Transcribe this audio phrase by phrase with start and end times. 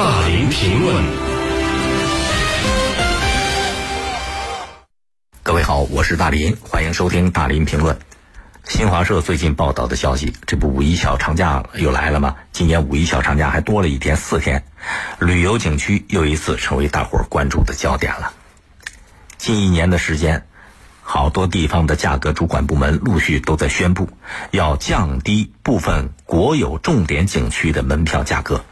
[0.00, 1.04] 大林评论。
[5.42, 7.98] 各位好，我是大林，欢迎收听大林评论。
[8.64, 12.36] 新华社最近报道的消息，这不五一小长假又来了吗？
[12.50, 14.64] 今年五一小长假还多了一天，四天，
[15.18, 18.32] 旅游景区又一次成为大伙关注的焦点了。
[19.36, 20.46] 近一年的时间。
[21.02, 24.08] 好多地方的价格主管部门陆续都在宣布，
[24.52, 28.64] 要降低部分国有重点景区的门票价格。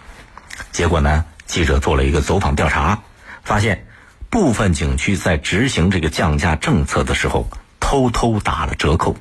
[0.72, 3.00] 结果呢，记者做了一个走访调查，
[3.44, 3.86] 发现
[4.30, 7.48] 部分景区在执行这个降价政策的时候，
[7.80, 9.16] 偷偷打了折扣。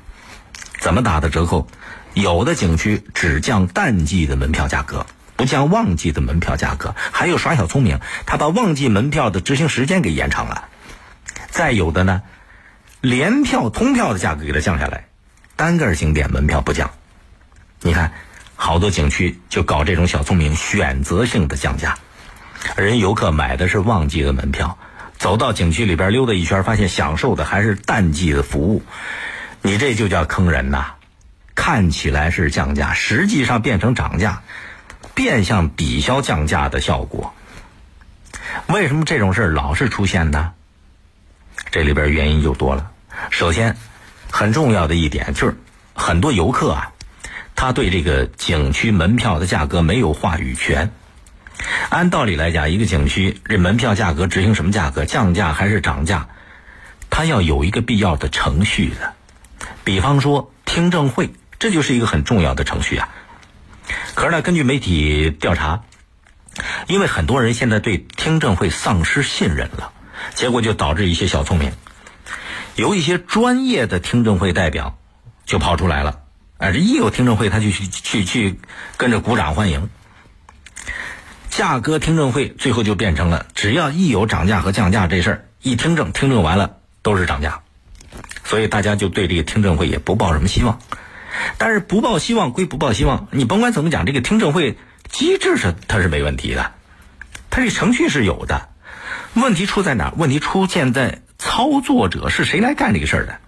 [0.78, 1.66] 怎么打的折扣？
[2.14, 6.94] 有的景区只降淡季的门票价格，不降旺季的门票价格。
[7.12, 10.68] 还有耍小聪明，他把旺季门票的执行时间给延长了。
[11.50, 12.22] 再有的呢。
[13.00, 15.04] 联票、通票的价格给它降下来，
[15.54, 16.90] 单个景点门票不降。
[17.80, 18.12] 你看，
[18.60, 21.96] 好多景区就搞这种小聪明，选择性的降价。
[22.76, 24.76] 人游客买的是旺季的门票，
[25.16, 28.82] 走到景区里边溜达一圈，发现享受的还是淡季的服务。
[29.62, 30.86] 你这就叫坑人呐！
[31.54, 34.42] 看起来是降价，实际上变成涨价，
[35.14, 37.32] 变相抵消降价的效果。
[38.66, 40.52] 为什么这种事老是出现呢？
[41.70, 42.90] 这里边原因就多了。
[43.30, 43.76] 首先，
[44.30, 45.56] 很重要的一点就是，
[45.94, 46.92] 很多游客啊，
[47.60, 50.92] 他对这个景区门票的价格没有话语权。
[51.88, 56.28] 按道理来讲，一个景区这门票价格执行什么价格，降价还是涨价，
[57.10, 59.12] 它要有一个必要的程序的。
[59.82, 63.08] 比方说听证会，这就是一个很重要的程序啊。
[64.14, 65.82] 可是呢，根据媒体调查，
[66.86, 69.90] 因为很多人现在对听证会丧失信任了。
[70.32, 71.72] 结果就导致一些小聪明，
[72.76, 74.96] 有一些专业的听证会代表
[75.44, 76.20] 就跑出来了，
[76.58, 78.58] 哎，这一有听证会他就去去去
[78.96, 79.88] 跟着鼓掌欢迎。
[81.48, 87.60] 价格听证会最后就变成了，只要一有涨价和降价这事儿，一听证听证完了都是涨价，
[88.42, 90.80] 所以大家就对这个听证会也不抱什么希望。
[91.58, 94.76] 但是不抱希望归不抱希望，你甭管怎么讲，这个听证会
[95.08, 96.72] 机制是它是没问题的，
[97.50, 98.68] 它这程序是有的。
[99.34, 100.12] 问题出在哪？
[100.16, 103.38] 问题出现在操作者是谁来干这个事儿的？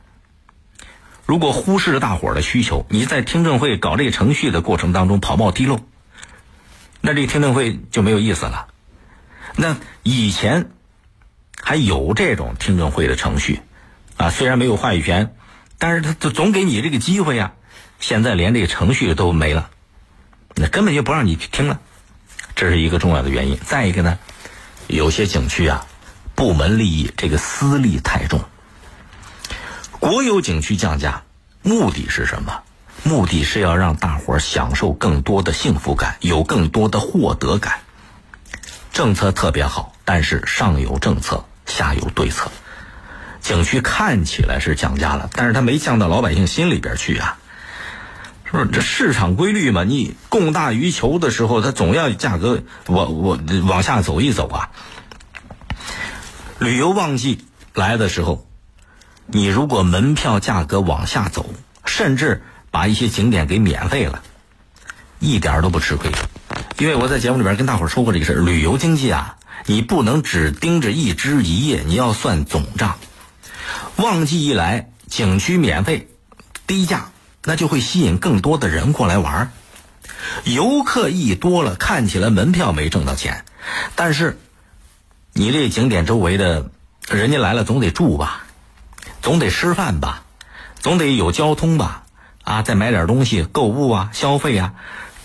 [1.30, 5.78] 如果忽视了大伙儿的需求，你在听证会搞这个程序的过程当中跑冒滴漏，
[7.00, 8.66] 那这个听证会就没有意思了。
[9.54, 10.72] 那以前
[11.62, 13.60] 还有这种听证会的程序
[14.16, 15.32] 啊，虽然没有话语权，
[15.78, 17.52] 但是他总给你这个机会呀。
[18.00, 19.70] 现在连这个程序都没了，
[20.56, 21.78] 那根本就不让你听了，
[22.56, 23.56] 这是一个重要的原因。
[23.64, 24.18] 再一个呢？
[24.88, 25.86] 有些景区啊，
[26.34, 28.40] 部门利益这个私利太重。
[30.00, 31.22] 国有景区降价，
[31.62, 32.62] 目的是什么？
[33.02, 37.80] 目的是要让大伙儿享受更多的幸福感，有更多的获得感。
[38.94, 42.50] 政策特别好，但是上有政策，下有对策。
[43.42, 47.38] 景区看起来是降价了，但是它没降到老百姓心里边去啊。
[48.46, 49.84] 是不是这市场规律嘛？
[49.84, 54.70] 你供大于求的时候，它总要价格往我往下走一走啊。
[56.58, 57.44] 旅游旺季
[57.74, 58.46] 来的时候，
[59.32, 61.48] 你如果门票价格往下走，
[61.84, 64.22] 甚至把一些景点给免费了，
[65.18, 66.10] 一点都不吃亏。
[66.78, 69.36] 因为我在节目里边跟大伙说过这个事儿，旅游经济啊，
[69.66, 72.98] 你不能只盯着一枝一叶，你要算总账。
[73.96, 76.08] 旺季一来，景区免费，
[76.66, 77.10] 低价。
[77.42, 79.50] 那就会吸引更多的人过来玩
[80.44, 83.46] 游客一多了，看起来门票没挣到钱，
[83.96, 84.38] 但是
[85.32, 86.68] 你这景点周围的
[87.08, 88.44] 人家来了总得住吧，
[89.22, 90.22] 总得吃饭吧，
[90.80, 92.04] 总得有交通吧，
[92.44, 94.74] 啊，再买点东西购物啊，消费啊，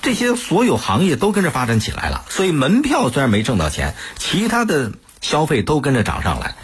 [0.02, 4.92] 这些所有行业都跟着发展起来了，所以门票虽然没挣到钱，其他的
[5.22, 6.56] 消费都跟着涨上来，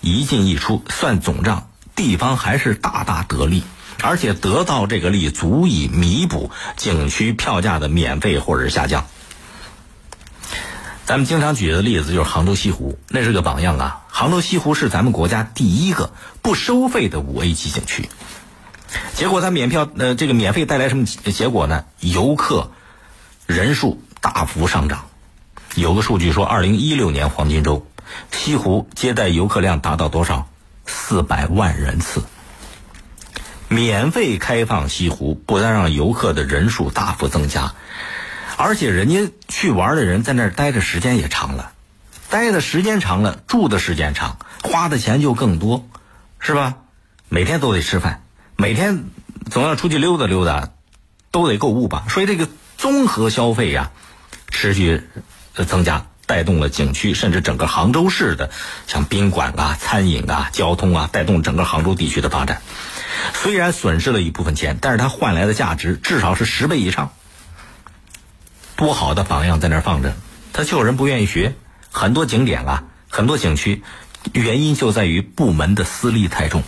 [0.00, 3.62] 一进一出算总账，地方还是大大得利。
[4.02, 9.06] 而且得到这个利，足以弥补景区票价的免费或者是下降。
[11.04, 14.00] 咱们经常举的例子就是杭州西湖，那是个榜样啊。
[14.20, 16.12] 杭州西湖是咱们国家第一个
[16.42, 18.10] 不收费的五 A 级景区。
[19.14, 21.86] 结果它免票，呃，这个免费带来什么结果呢？
[22.00, 22.70] 游客
[23.46, 25.06] 人数大幅上涨。
[25.74, 27.86] 有个数据说，二零一六年黄金周，
[28.30, 30.50] 西湖接待游客量达到多少？
[30.84, 32.22] 四百万人次。
[33.68, 37.72] 免费开放西湖，不但让游客的人数大幅增加，
[38.58, 41.72] 而且人家去玩的人在那儿待的时间也长了，
[42.30, 45.88] 待的时间长了，住的时间长，花的钱就更多，
[46.38, 46.76] 是吧？
[47.28, 48.22] 每天都得吃饭，
[48.56, 49.04] 每天
[49.50, 50.70] 总要出去溜达溜达，
[51.32, 52.04] 都得购物吧。
[52.08, 52.48] 所以这个
[52.78, 53.90] 综合消费呀，
[54.48, 55.02] 持续
[55.66, 58.50] 增加，带动了景区甚至整个杭州市的
[58.86, 62.62] 像宾馆啊、餐饮啊、交通啊，带动整个杭州地区的发展。
[63.34, 67.10] 虽然损失了一部分钱，但是它换来的价值至少是十倍以上。
[68.76, 70.14] 多好的榜样在那儿放着，
[70.52, 71.56] 他就有人不愿意学。
[71.90, 73.82] 很多景点啊，很多景区，
[74.32, 76.62] 原因就在于部门的私利太重。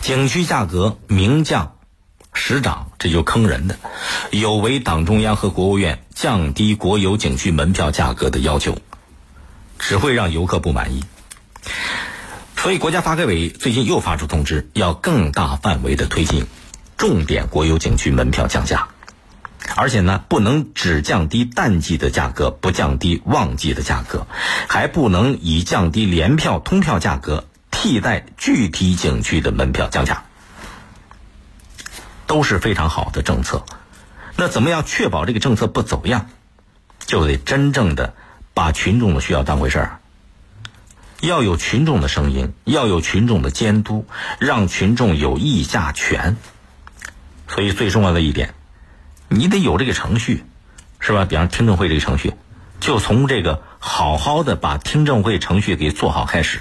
[0.00, 1.76] 景区价格明降
[2.32, 3.78] 实涨，这就坑人的，
[4.30, 8.78] 有违党中央和国务院降低国有景区门票价格的要求，
[9.78, 11.04] 只会让游客不满意。
[12.56, 16.46] 所以，国家发改委最近又发出通知，要更大范围的推进
[16.96, 18.88] 重点国有景区门票降价，
[19.76, 24.26] 而且呢，不能只降低淡季的价格，不降低旺季的价格，
[24.68, 30.24] 还不能以降低联票、通票价格替代具体景区的门票降价，
[32.26, 33.64] 都是非常好的政策。
[34.36, 36.28] 那怎么样确保这个政策不走样？
[37.04, 38.14] 就得真正的
[38.54, 40.00] 把群众的需要当回事儿。
[41.20, 44.06] 要有群众的声音，要有群众的监督，
[44.38, 46.36] 让群众有议价权。
[47.48, 48.54] 所以最重要的一点，
[49.28, 50.44] 你得有这个程序，
[51.00, 51.24] 是吧？
[51.24, 52.34] 比方听证会这个程序，
[52.80, 56.60] 就从这个好好的把听证会程序给做好开始，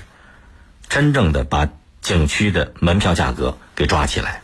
[0.90, 1.68] 真正的把
[2.02, 4.42] 景区的门票价格给抓起来。